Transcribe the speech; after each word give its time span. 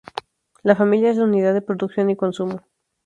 La 0.63 0.75
familia 0.75 1.11
es 1.11 1.17
la 1.17 1.25
unidad 1.25 1.53
de 1.53 1.61
producción 1.61 2.09
y 2.09 2.15
consumo. 2.15 2.61